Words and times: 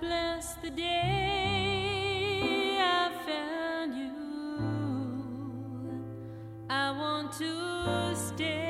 just 0.00 0.62
the 0.62 0.70
day 0.70 0.86
I 2.80 3.10
found 3.26 3.94
you. 3.94 4.12
I 6.68 6.90
want 6.92 7.32
to 7.32 8.14
stay 8.16 8.69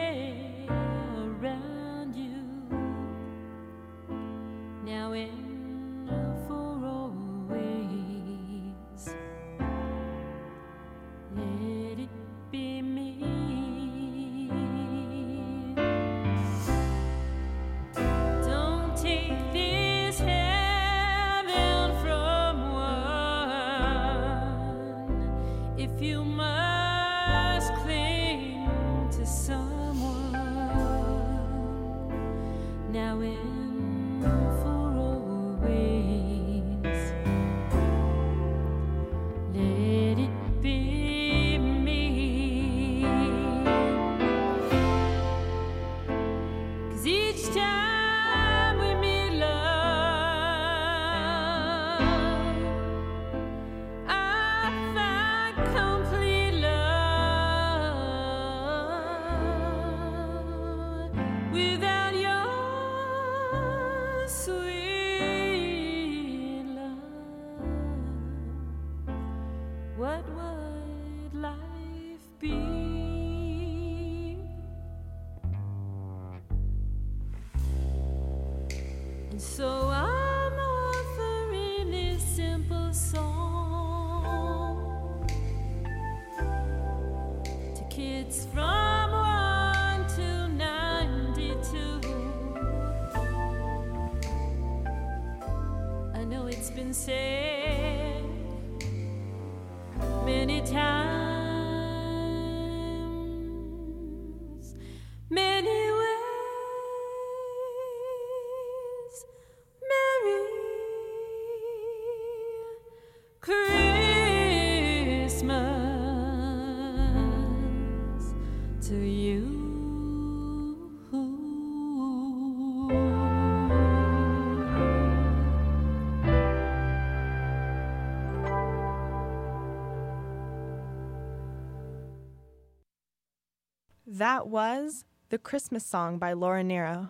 That 134.21 134.49
was 134.49 135.07
The 135.31 135.39
Christmas 135.39 135.83
Song 135.83 136.19
by 136.19 136.35
Laura 136.35 136.63
Nyro. 136.63 137.09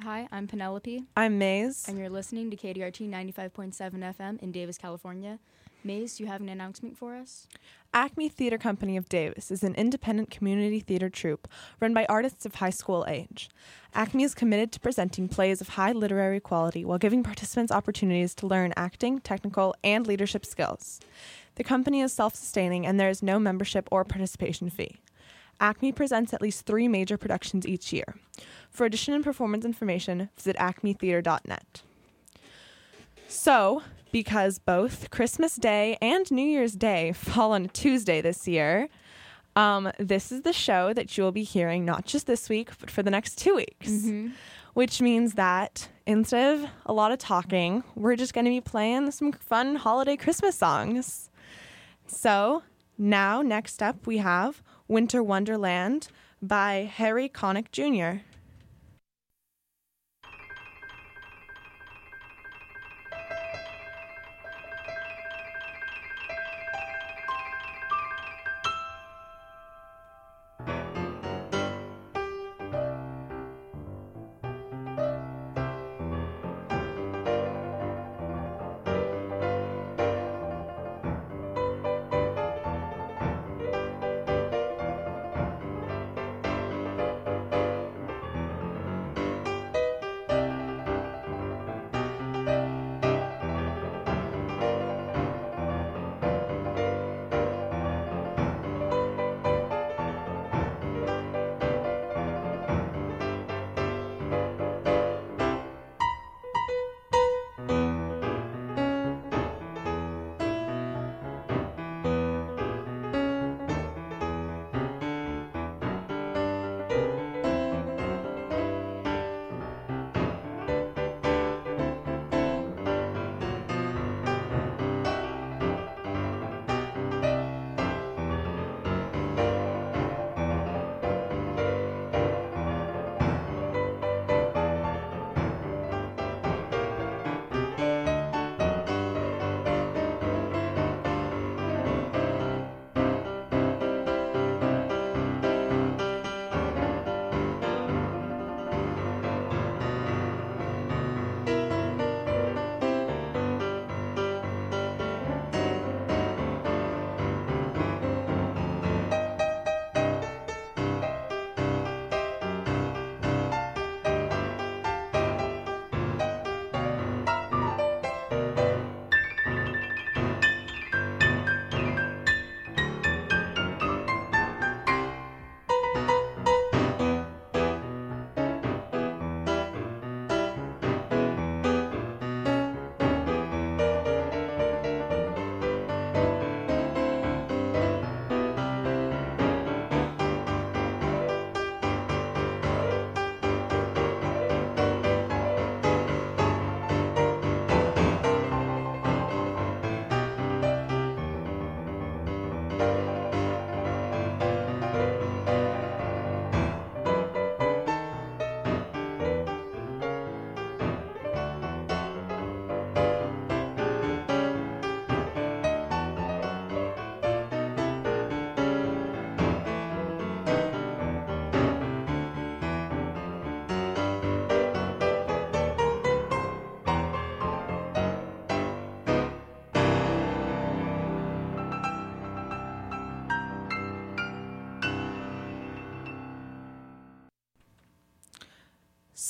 Hi, 0.00 0.26
I'm 0.32 0.46
Penelope, 0.46 1.04
I'm 1.14 1.36
Maze. 1.36 1.84
and 1.86 1.98
you're 1.98 2.08
listening 2.08 2.50
to 2.50 2.56
KDRT 2.56 3.10
95.7 3.10 3.74
FM 3.74 4.40
in 4.40 4.50
Davis, 4.50 4.78
California. 4.78 5.38
Maze, 5.84 6.16
do 6.16 6.24
you 6.24 6.30
have 6.30 6.40
an 6.40 6.48
announcement 6.48 6.96
for 6.96 7.14
us? 7.16 7.48
Acme 7.92 8.30
Theater 8.30 8.56
Company 8.56 8.96
of 8.96 9.10
Davis 9.10 9.50
is 9.50 9.62
an 9.62 9.74
independent 9.74 10.30
community 10.30 10.80
theater 10.80 11.10
troupe 11.10 11.46
run 11.80 11.92
by 11.92 12.06
artists 12.08 12.46
of 12.46 12.54
high 12.54 12.70
school 12.70 13.04
age. 13.06 13.50
Acme 13.92 14.24
is 14.24 14.34
committed 14.34 14.72
to 14.72 14.80
presenting 14.80 15.28
plays 15.28 15.60
of 15.60 15.68
high 15.68 15.92
literary 15.92 16.40
quality 16.40 16.82
while 16.82 16.96
giving 16.96 17.22
participants 17.22 17.70
opportunities 17.70 18.34
to 18.36 18.46
learn 18.46 18.72
acting, 18.74 19.20
technical, 19.20 19.74
and 19.84 20.06
leadership 20.06 20.46
skills. 20.46 20.98
The 21.56 21.64
company 21.64 22.00
is 22.00 22.10
self 22.10 22.34
sustaining 22.34 22.86
and 22.86 22.98
there 22.98 23.10
is 23.10 23.22
no 23.22 23.38
membership 23.38 23.86
or 23.92 24.02
participation 24.02 24.70
fee. 24.70 25.01
Acme 25.62 25.92
presents 25.92 26.34
at 26.34 26.42
least 26.42 26.66
three 26.66 26.88
major 26.88 27.16
productions 27.16 27.66
each 27.66 27.92
year. 27.92 28.16
For 28.68 28.84
audition 28.84 29.14
and 29.14 29.22
performance 29.22 29.64
information, 29.64 30.28
visit 30.36 30.56
acmetheater.net. 30.56 31.82
So, 33.28 33.82
because 34.10 34.58
both 34.58 35.10
Christmas 35.10 35.56
Day 35.56 35.96
and 36.02 36.30
New 36.30 36.46
Year's 36.46 36.72
Day 36.74 37.12
fall 37.12 37.52
on 37.52 37.66
a 37.66 37.68
Tuesday 37.68 38.20
this 38.20 38.46
year, 38.46 38.88
um, 39.54 39.90
this 39.98 40.32
is 40.32 40.42
the 40.42 40.52
show 40.52 40.92
that 40.92 41.16
you 41.16 41.24
will 41.24 41.32
be 41.32 41.44
hearing 41.44 41.84
not 41.84 42.06
just 42.06 42.26
this 42.26 42.48
week, 42.48 42.70
but 42.80 42.90
for 42.90 43.02
the 43.02 43.10
next 43.10 43.38
two 43.38 43.54
weeks. 43.54 43.88
Which 44.74 45.00
means 45.00 45.34
that 45.34 45.88
instead 46.06 46.58
of 46.58 46.70
a 46.86 46.92
lot 46.92 47.12
of 47.12 47.18
talking, 47.18 47.84
we're 47.94 48.16
just 48.16 48.34
going 48.34 48.46
to 48.46 48.50
be 48.50 48.60
playing 48.60 49.10
some 49.12 49.32
fun 49.32 49.76
holiday 49.76 50.16
Christmas 50.16 50.56
songs. 50.56 51.30
So, 52.06 52.62
now, 52.98 53.42
next 53.42 53.82
up, 53.82 54.06
we 54.06 54.18
have 54.18 54.62
Winter 54.92 55.22
Wonderland 55.22 56.08
by 56.42 56.90
Harry 56.94 57.26
Connick 57.26 57.72
Jr. 57.72 58.20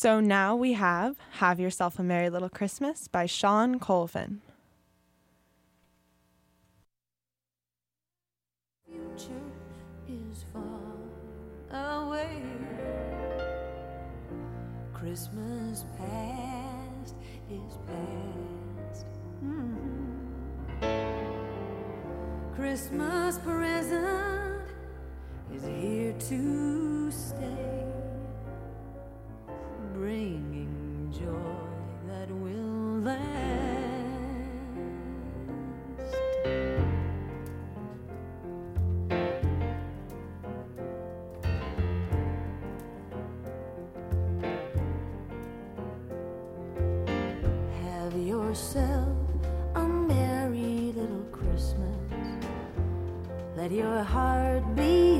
So 0.03 0.19
now 0.19 0.57
we 0.57 0.73
have 0.73 1.15
Have 1.35 1.61
Yourself 1.61 1.97
a 2.01 2.03
Merry 2.03 2.29
Little 2.29 2.49
Christmas 2.49 3.07
by 3.07 3.27
Shawn 3.27 3.79
Colvin. 3.79 4.41
Away. 11.71 12.43
Christmas 14.93 15.85
past 15.97 17.15
is 17.49 17.79
past. 17.87 19.07
Mm-hmm. 19.45 20.17
Christmas 22.57 23.39
present 23.39 24.65
is 25.55 25.65
here 25.65 26.13
to 26.29 27.09
stay 27.13 27.82
bringing 30.03 31.09
joy 31.13 31.63
that 32.09 32.29
will 32.29 32.99
last. 33.03 33.23
Have 47.81 48.17
yourself 48.17 49.17
a 49.77 49.87
merry 49.87 50.93
little 50.97 51.27
Christmas. 51.31 51.79
Let 53.57 53.71
your 53.71 54.03
heart 54.03 54.65
be. 54.75 55.12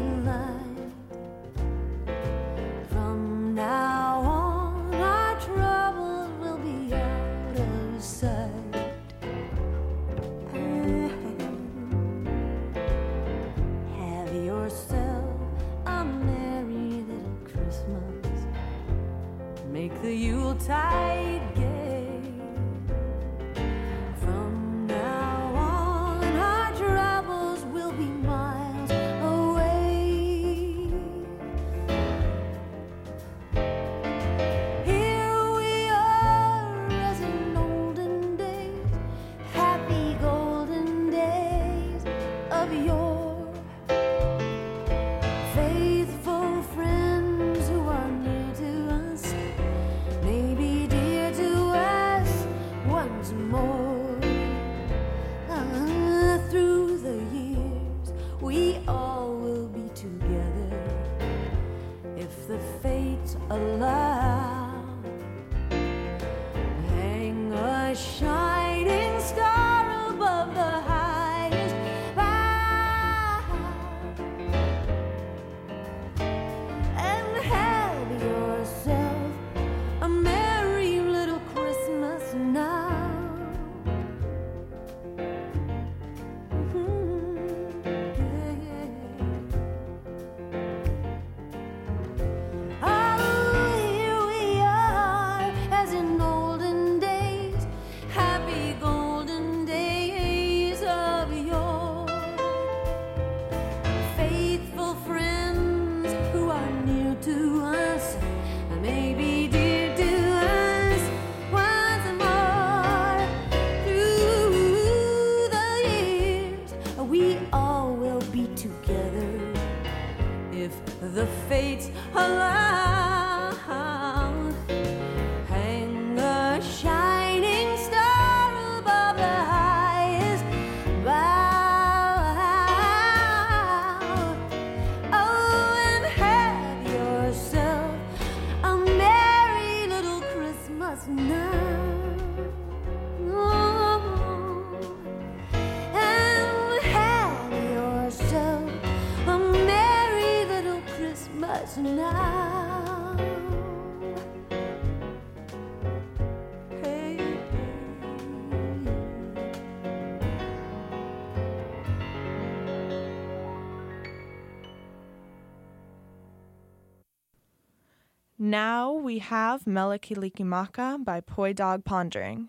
we 169.13 169.19
have 169.19 169.67
Mele 169.67 169.99
Kalikimaka 169.99 171.05
by 171.05 171.21
Poi 171.21 171.53
Dog 171.53 171.85
Pondering. 171.85 172.49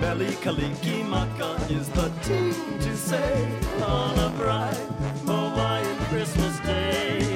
Belly 0.00 0.32
Kaliki 0.42 1.08
Maka 1.08 1.50
is 1.70 1.88
the 1.90 2.10
team 2.24 2.52
to 2.80 2.96
say 2.96 3.48
on 3.82 4.18
a 4.18 4.30
bright 4.36 4.90
Christmas 6.10 6.58
Day. 6.66 7.29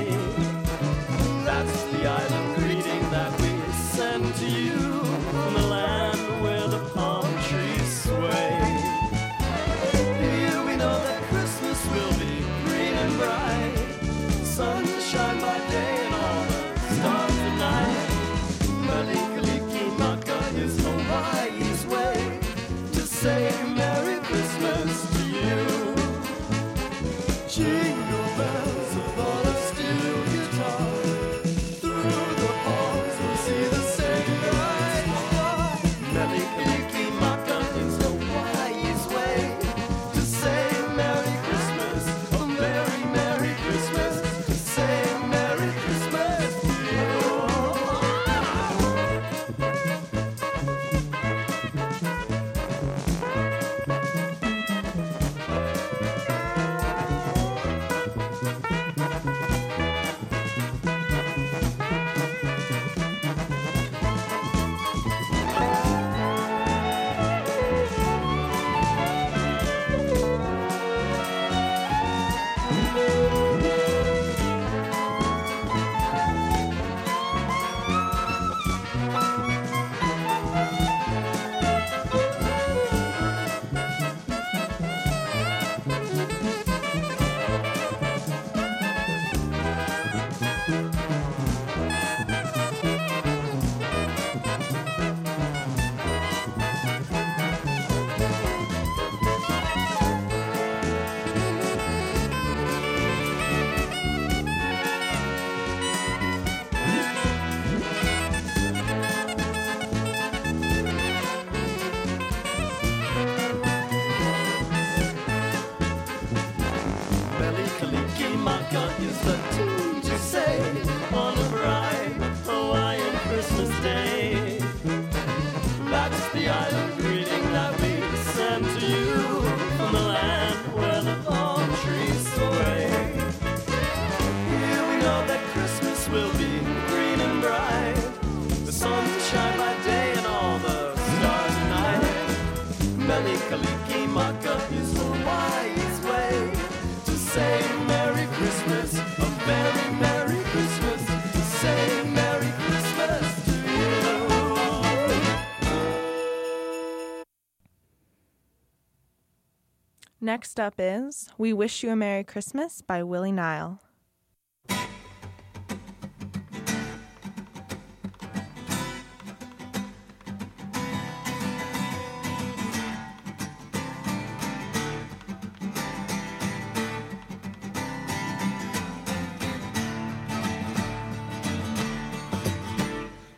Next 160.34 160.58
up 160.58 160.74
is 160.78 161.28
We 161.38 161.52
Wish 161.52 161.84
You 161.84 161.90
a 161.90 161.94
Merry 161.94 162.24
Christmas 162.24 162.82
by 162.82 163.04
Willie 163.04 163.30
Nile. 163.30 163.78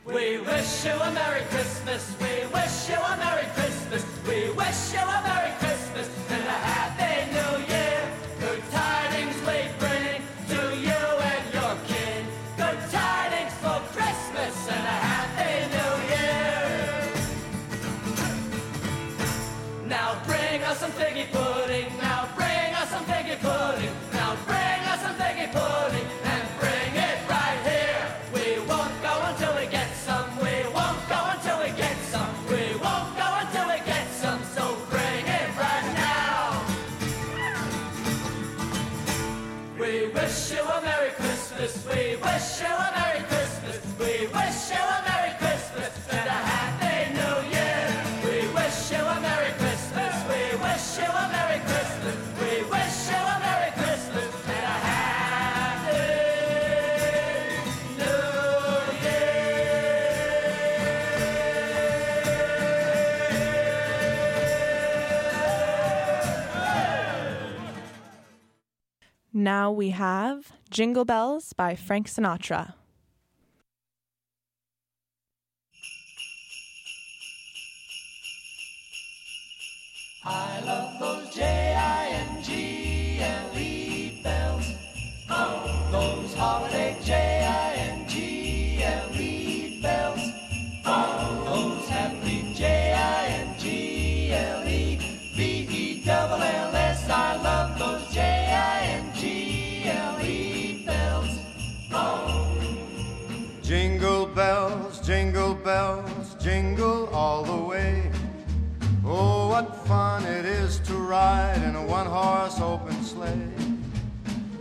We 0.06 0.38
wish 0.38 0.86
you 0.86 0.92
a 0.92 1.12
Merry 1.12 1.42
Christmas. 1.50 2.16
We 2.18 2.46
wish 2.54 2.88
you 2.88 2.96
a 2.96 3.16
Merry 3.18 3.46
Christmas. 3.52 4.02
We 4.26 4.50
wish 4.52 4.94
you 4.94 5.00
a 5.00 5.22
Merry 5.22 5.45
Now 69.66 69.73
we 69.73 69.90
have 69.90 70.52
Jingle 70.70 71.04
Bells 71.04 71.52
by 71.52 71.75
Frank 71.75 72.06
Sinatra. 72.06 72.75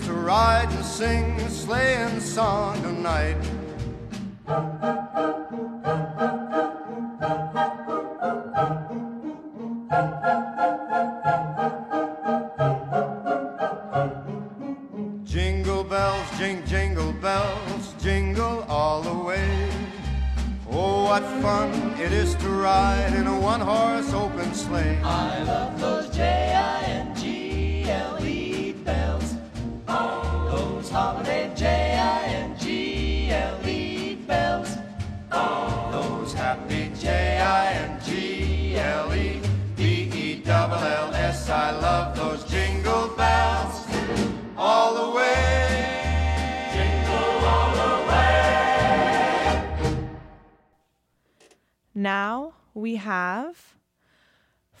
to 0.00 0.12
ride 0.12 0.70
and 0.70 0.84
sing 0.84 1.24
a 1.40 1.50
sleighing 1.50 2.20
song 2.20 2.80
tonight. 2.82 3.36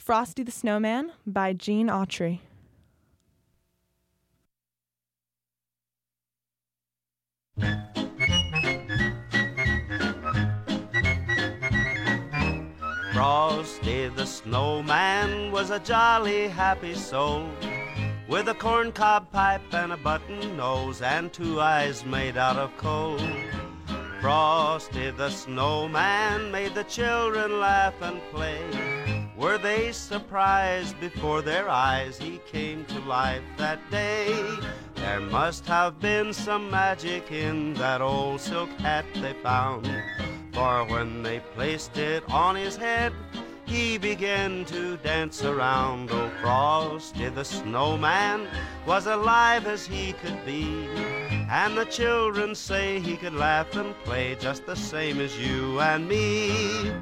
Frosty 0.04 0.42
the 0.42 0.50
Snowman 0.50 1.12
by 1.24 1.52
Gene 1.52 1.86
Autry. 1.86 2.40
Frosty 13.12 14.08
the 14.08 14.26
snowman 14.26 15.52
was 15.52 15.70
a 15.70 15.78
jolly 15.78 16.48
happy 16.48 16.96
soul 16.96 17.48
with 18.26 18.48
a 18.48 18.54
corncob 18.54 19.30
pipe 19.30 19.72
and 19.72 19.92
a 19.92 19.96
button 19.96 20.56
nose 20.56 21.00
and 21.00 21.32
two 21.32 21.60
eyes 21.60 22.04
made 22.04 22.36
out 22.36 22.56
of 22.56 22.76
coal. 22.76 23.20
Frosty 24.20 25.12
the 25.12 25.30
snowman 25.30 26.50
made 26.50 26.74
the 26.74 26.82
children 26.84 27.60
laugh 27.60 27.94
and 28.02 28.20
play. 28.32 29.11
Were 29.36 29.56
they 29.56 29.92
surprised 29.92 31.00
before 31.00 31.40
their 31.40 31.68
eyes 31.68 32.18
he 32.18 32.38
came 32.46 32.84
to 32.86 32.98
life 33.00 33.42
that 33.56 33.78
day? 33.90 34.58
There 34.94 35.20
must 35.20 35.66
have 35.66 35.98
been 36.00 36.32
some 36.34 36.70
magic 36.70 37.32
in 37.32 37.72
that 37.74 38.02
old 38.02 38.40
silk 38.40 38.68
hat 38.78 39.06
they 39.14 39.32
found. 39.42 39.90
For 40.52 40.84
when 40.84 41.22
they 41.22 41.40
placed 41.54 41.96
it 41.96 42.22
on 42.30 42.56
his 42.56 42.76
head, 42.76 43.14
he 43.64 43.96
began 43.96 44.66
to 44.66 44.98
dance 44.98 45.42
around. 45.42 46.10
Oh, 46.12 46.30
Frosty 46.42 47.30
the 47.30 47.44
snowman 47.44 48.48
was 48.86 49.06
alive 49.06 49.66
as 49.66 49.86
he 49.86 50.12
could 50.12 50.44
be. 50.44 50.86
And 51.48 51.76
the 51.76 51.86
children 51.86 52.54
say 52.54 53.00
he 53.00 53.16
could 53.16 53.34
laugh 53.34 53.74
and 53.76 53.94
play 54.04 54.36
just 54.38 54.66
the 54.66 54.76
same 54.76 55.20
as 55.20 55.38
you 55.38 55.80
and 55.80 56.06
me. 56.06 56.92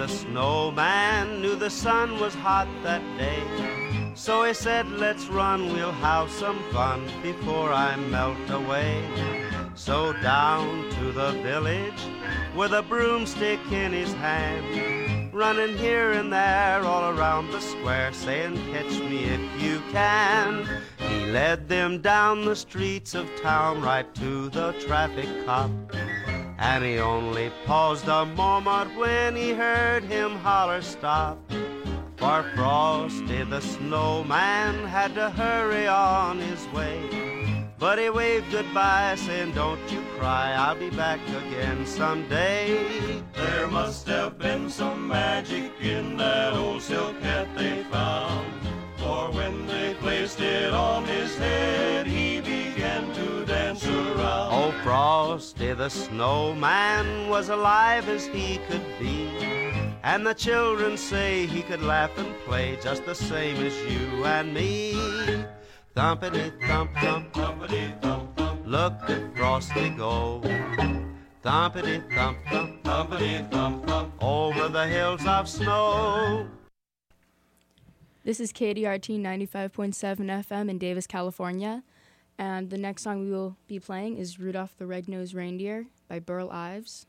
The 0.00 0.08
snowman 0.08 1.42
knew 1.42 1.54
the 1.54 1.68
sun 1.68 2.18
was 2.18 2.34
hot 2.34 2.66
that 2.82 3.02
day. 3.18 3.42
So 4.14 4.44
he 4.44 4.54
said, 4.54 4.90
Let's 4.92 5.26
run, 5.26 5.74
we'll 5.74 5.92
have 5.92 6.30
some 6.30 6.58
fun 6.72 7.06
before 7.22 7.70
I 7.70 7.96
melt 7.96 8.48
away. 8.48 9.04
So 9.74 10.14
down 10.22 10.88
to 10.92 11.12
the 11.12 11.32
village 11.42 12.02
with 12.56 12.72
a 12.72 12.80
broomstick 12.80 13.60
in 13.70 13.92
his 13.92 14.14
hand, 14.14 15.34
running 15.34 15.76
here 15.76 16.12
and 16.12 16.32
there 16.32 16.80
all 16.80 17.10
around 17.14 17.50
the 17.50 17.60
square, 17.60 18.10
saying, 18.14 18.56
Catch 18.72 18.98
me 19.00 19.24
if 19.24 19.62
you 19.62 19.82
can. 19.92 20.66
He 20.96 21.26
led 21.26 21.68
them 21.68 22.00
down 22.00 22.46
the 22.46 22.56
streets 22.56 23.14
of 23.14 23.28
town 23.42 23.82
right 23.82 24.14
to 24.14 24.48
the 24.48 24.72
traffic 24.80 25.28
cop. 25.44 25.70
And 26.60 26.84
he 26.84 26.98
only 26.98 27.50
paused 27.64 28.06
a 28.06 28.26
moment 28.26 28.94
when 28.94 29.34
he 29.34 29.52
heard 29.52 30.04
him 30.04 30.32
holler 30.36 30.82
stop. 30.82 31.38
For 32.18 32.44
Frosty 32.54 33.42
the 33.44 33.62
snowman 33.62 34.86
had 34.86 35.14
to 35.14 35.30
hurry 35.30 35.88
on 35.88 36.38
his 36.38 36.68
way. 36.68 37.00
But 37.78 37.98
he 37.98 38.10
waved 38.10 38.52
goodbye, 38.52 39.14
saying, 39.16 39.52
Don't 39.52 39.80
you 39.90 40.02
cry, 40.18 40.52
I'll 40.52 40.76
be 40.76 40.90
back 40.90 41.18
again 41.28 41.86
someday. 41.86 43.22
There 43.32 43.68
must 43.68 44.06
have 44.08 44.38
been 44.38 44.68
some 44.68 45.08
magic 45.08 45.72
in 45.80 46.19
the 55.80 55.88
snowman 55.88 57.30
was 57.30 57.48
alive 57.48 58.06
as 58.10 58.26
he 58.26 58.58
could 58.68 58.84
be. 58.98 59.30
And 60.02 60.26
the 60.26 60.34
children 60.34 60.98
say 60.98 61.46
he 61.46 61.62
could 61.62 61.80
laugh 61.80 62.10
and 62.18 62.34
play 62.44 62.76
just 62.82 63.06
the 63.06 63.14
same 63.14 63.56
as 63.64 63.74
you 63.90 64.22
and 64.26 64.52
me. 64.52 64.92
Thumpity 65.96 66.52
thump 66.66 66.90
thump, 67.00 67.32
Thumpity 67.32 67.98
thump 68.02 68.36
thump, 68.36 68.60
look 68.66 68.92
at 69.08 69.34
Frosty 69.34 69.88
go. 69.88 70.42
Thumpity 71.42 71.96
thump 72.14 72.36
thump, 72.50 72.84
thumpity 72.84 73.50
thump 73.50 73.86
thump. 73.86 74.12
over 74.20 74.68
the 74.68 74.86
hills 74.86 75.26
of 75.26 75.48
snow. 75.48 76.46
This 78.22 78.38
is 78.38 78.52
KDRT 78.52 79.18
95.7 79.18 79.94
FM 80.44 80.68
in 80.68 80.76
Davis, 80.76 81.06
California. 81.06 81.82
And 82.40 82.70
the 82.70 82.78
next 82.78 83.02
song 83.02 83.20
we 83.20 83.30
will 83.30 83.58
be 83.66 83.78
playing 83.78 84.16
is 84.16 84.40
Rudolph 84.40 84.74
the 84.78 84.86
Red-Nosed 84.86 85.34
Reindeer 85.34 85.88
by 86.08 86.20
Burl 86.20 86.48
Ives. 86.50 87.04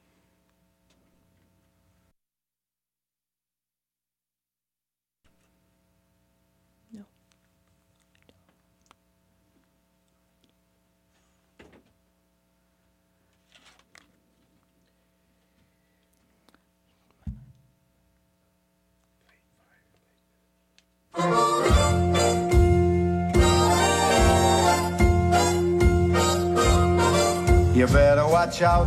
You 27.81 27.87
better 27.87 28.27
watch 28.27 28.61
out, 28.61 28.85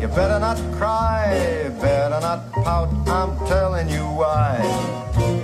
you 0.00 0.08
better 0.08 0.40
not 0.40 0.56
cry, 0.76 1.70
better 1.80 2.18
not 2.20 2.50
pout, 2.50 2.88
I'm 3.06 3.38
telling 3.46 3.88
you 3.88 4.02
why. 4.02 4.58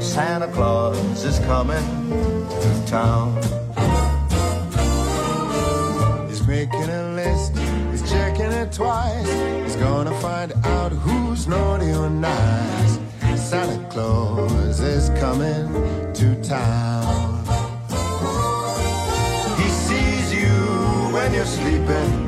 Santa 0.00 0.48
Claus 0.48 1.22
is 1.22 1.38
coming 1.46 1.84
to 2.50 2.84
town. 2.88 3.36
He's 6.28 6.44
making 6.44 6.90
a 6.90 7.12
list, 7.14 7.56
he's 7.92 8.10
checking 8.10 8.50
it 8.50 8.72
twice. 8.72 9.30
He's 9.62 9.76
gonna 9.76 10.18
find 10.20 10.52
out 10.64 10.90
who's 10.90 11.46
naughty 11.46 11.92
or 11.92 12.10
nice. 12.10 12.98
Santa 13.36 13.78
Claus 13.90 14.80
is 14.80 15.10
coming 15.20 15.68
to 16.14 16.34
town. 16.42 17.46
He 19.56 19.68
sees 19.68 20.34
you 20.34 20.50
when 21.12 21.32
you're 21.32 21.46
sleeping. 21.46 22.27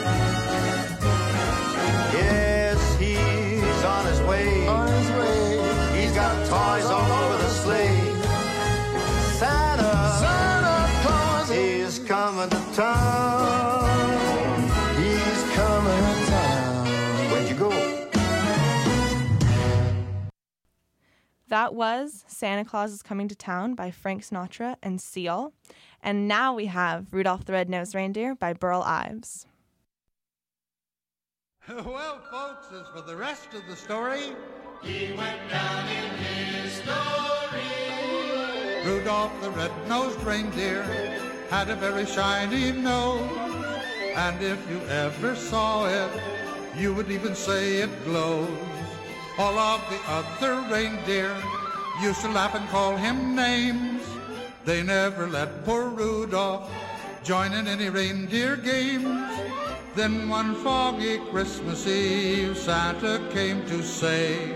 Toys 6.51 6.83
all 6.83 7.11
over 7.23 7.37
the 7.37 7.47
sleigh. 7.47 8.13
Santa, 9.39 9.93
Santa 10.19 11.01
Claus 11.01 11.49
is 11.49 11.99
coming 11.99 12.49
to 12.49 12.61
town. 12.73 13.87
He's 14.97 15.43
coming 15.55 16.03
to 16.09 16.25
town. 16.29 16.87
Where'd 17.31 17.49
you 17.49 17.55
go? 17.55 17.69
That 21.47 21.73
was 21.73 22.25
Santa 22.27 22.65
Claus 22.65 22.91
is 22.91 23.01
Coming 23.01 23.29
to 23.29 23.35
Town 23.35 23.73
by 23.73 23.89
Frank 23.89 24.23
Sinatra 24.23 24.75
and 24.83 24.99
Seal. 24.99 25.53
And 26.01 26.27
now 26.27 26.53
we 26.53 26.65
have 26.65 27.13
Rudolph 27.13 27.45
the 27.45 27.53
Red-Nosed 27.53 27.95
Reindeer 27.95 28.35
by 28.35 28.51
Burl 28.51 28.81
Ives. 28.81 29.47
well, 31.69 32.19
folks, 32.29 32.67
as 32.73 32.87
for 32.93 33.07
the 33.07 33.15
rest 33.15 33.53
of 33.53 33.65
the 33.67 33.75
story, 33.77 34.33
He 34.83 35.13
went 35.13 35.49
down 35.49 35.87
in 35.87 36.09
history. 36.17 36.91
Rudolph 38.83 39.31
the 39.41 39.51
red-nosed 39.51 40.19
reindeer 40.23 40.81
had 41.51 41.69
a 41.69 41.75
very 41.75 42.07
shiny 42.07 42.71
nose. 42.71 43.29
And 44.15 44.41
if 44.41 44.59
you 44.69 44.79
ever 44.89 45.35
saw 45.35 45.85
it, 45.85 46.11
you 46.75 46.95
would 46.95 47.11
even 47.11 47.35
say 47.35 47.77
it 47.77 48.03
glows. 48.05 48.49
All 49.37 49.57
of 49.57 49.81
the 49.89 49.99
other 50.11 50.61
reindeer 50.73 51.35
used 52.01 52.21
to 52.21 52.29
laugh 52.29 52.55
and 52.55 52.67
call 52.69 52.97
him 52.97 53.35
names. 53.35 54.01
They 54.65 54.81
never 54.81 55.27
let 55.27 55.63
poor 55.63 55.89
Rudolph 55.89 56.71
join 57.23 57.53
in 57.53 57.67
any 57.67 57.89
reindeer 57.89 58.55
games. 58.55 59.29
Then 59.93 60.27
one 60.27 60.55
foggy 60.55 61.19
Christmas 61.29 61.85
Eve, 61.85 62.57
Santa 62.57 63.21
came 63.31 63.63
to 63.67 63.83
say, 63.83 64.55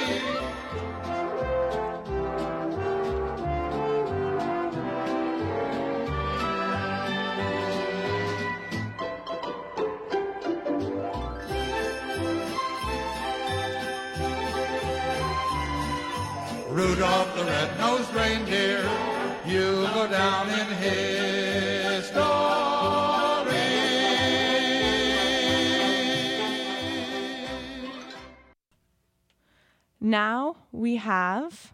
Have 31.01 31.73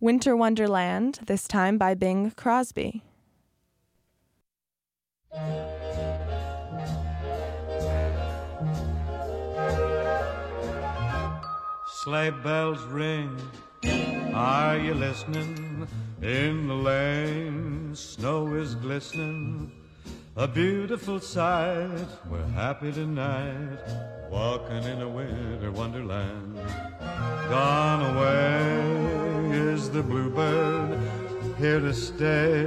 Winter 0.00 0.36
Wonderland, 0.36 1.20
this 1.26 1.46
time 1.46 1.78
by 1.78 1.94
Bing 1.94 2.32
Crosby. 2.32 3.04
Sleigh 12.02 12.30
bells 12.42 12.82
ring. 12.86 13.38
Are 14.34 14.76
you 14.76 14.94
listening? 14.94 15.86
In 16.20 16.66
the 16.66 16.74
lane, 16.74 17.94
snow 17.94 18.52
is 18.54 18.74
glistening. 18.74 19.70
A 20.34 20.48
beautiful 20.48 21.20
sight. 21.20 22.08
We're 22.28 22.42
happy 22.48 22.90
tonight, 22.90 23.78
walking 24.28 24.82
in 24.82 25.02
a 25.02 25.08
winter 25.08 25.70
wonderland. 25.70 26.58
Gone 27.48 28.16
away 28.16 29.58
is 29.72 29.90
the 29.90 30.02
bluebird. 30.02 30.98
Here 31.58 31.80
to 31.80 31.92
stay 31.92 32.62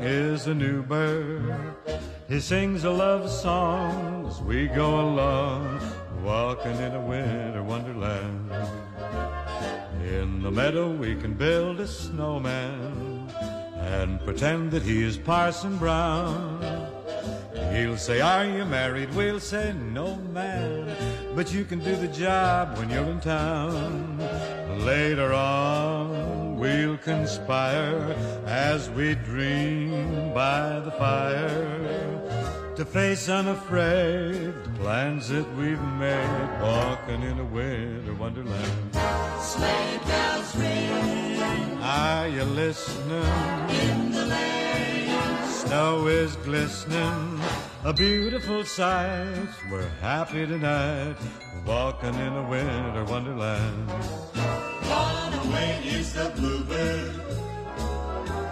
is 0.00 0.46
a 0.46 0.54
new 0.54 0.82
bird. 0.82 1.54
He 2.28 2.40
sings 2.40 2.84
a 2.84 2.90
love 2.90 3.30
song 3.30 4.26
as 4.26 4.40
we 4.40 4.66
go 4.66 5.00
along, 5.00 5.80
walking 6.22 6.76
in 6.76 6.94
a 6.94 7.00
winter 7.00 7.62
wonderland. 7.62 8.50
In 10.02 10.42
the 10.42 10.50
meadow 10.50 10.90
we 10.90 11.14
can 11.14 11.34
build 11.34 11.80
a 11.80 11.86
snowman 11.86 13.28
and 13.76 14.18
pretend 14.24 14.70
that 14.70 14.82
he 14.82 15.02
is 15.02 15.16
Parson 15.16 15.76
Brown. 15.76 16.81
He'll 17.72 17.96
say, 17.96 18.20
Are 18.20 18.44
you 18.44 18.64
married? 18.66 19.14
We'll 19.14 19.40
say, 19.40 19.72
No, 19.72 20.16
man. 20.16 20.94
But 21.34 21.52
you 21.52 21.64
can 21.64 21.78
do 21.78 21.96
the 21.96 22.08
job 22.08 22.76
when 22.76 22.90
you're 22.90 23.04
in 23.04 23.20
town. 23.20 24.18
Later 24.84 25.32
on, 25.32 26.58
we'll 26.58 26.98
conspire 26.98 28.14
as 28.46 28.90
we 28.90 29.14
dream 29.14 30.34
by 30.34 30.80
the 30.80 30.90
fire 30.92 32.02
to 32.76 32.84
face 32.84 33.28
unafraid 33.28 34.54
the 34.64 34.70
plans 34.78 35.28
that 35.28 35.48
we've 35.56 35.82
made, 35.98 36.60
walking 36.60 37.22
in 37.22 37.38
a 37.38 37.44
winter 37.44 38.14
wonderland. 38.14 38.94
Sleigh 39.40 40.00
bells 40.06 40.56
ring 40.56 41.78
Are 41.80 42.28
you 42.28 42.44
listening? 42.44 44.11
In 45.64 45.70
the 45.70 45.74
lane. 45.74 46.02
Snow 46.02 46.06
is 46.06 46.36
glistening, 46.36 47.40
a 47.84 47.92
beautiful 47.92 48.64
sight. 48.64 49.48
We're 49.70 49.88
happy 50.00 50.46
tonight, 50.46 51.16
walking 51.66 52.14
in 52.14 52.32
a 52.32 52.48
winter 52.48 53.04
wonderland. 53.04 53.88
Gone 54.84 55.34
away 55.46 55.80
is 55.84 56.12
the 56.12 56.32
bluebird. 56.36 57.20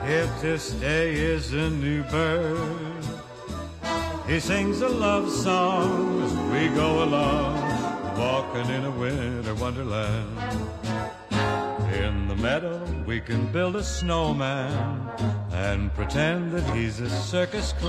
If 0.05 0.41
to 0.41 0.59
stay 0.59 1.15
is 1.15 1.53
a 1.53 1.71
new 1.71 2.03
bird. 2.05 3.05
He 4.27 4.39
sings 4.41 4.81
a 4.81 4.89
love 4.89 5.31
song 5.31 6.23
as 6.23 6.33
we 6.53 6.69
go 6.75 7.03
along, 7.03 7.61
walking 8.17 8.71
in 8.73 8.85
a 8.85 8.91
winter 8.91 9.55
wonderland. 9.57 10.90
Meadow, 12.41 12.83
we 13.05 13.21
can 13.21 13.53
build 13.53 13.77
a 13.77 13.83
snowman 13.83 15.11
and 15.53 15.93
pretend 15.95 16.53
that 16.53 16.75
he's 16.75 16.99
a 17.01 17.11
circus 17.11 17.75
clown. 17.75 17.89